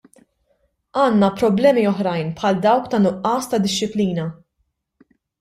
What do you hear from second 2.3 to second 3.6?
bħal dawk ta' nuqqas